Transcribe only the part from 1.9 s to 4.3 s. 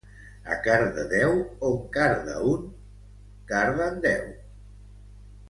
carda un, carden deu.